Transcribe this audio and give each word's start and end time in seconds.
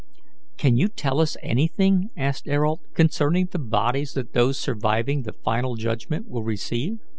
"Can 0.57 0.77
you 0.77 0.87
tell 0.87 1.19
us 1.19 1.37
anything," 1.43 2.09
asked 2.17 2.47
Ayrault, 2.47 2.79
"concerning 2.95 3.49
the 3.51 3.59
bodies 3.59 4.13
that 4.15 4.33
those 4.33 4.57
surviving 4.57 5.21
the 5.21 5.33
final 5.33 5.75
judgment 5.75 6.27
will 6.27 6.41
receive?" 6.41 6.97